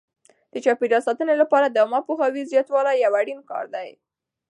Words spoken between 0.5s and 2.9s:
د چاپیریال ساتنې لپاره د عامه پوهاوي زیاتول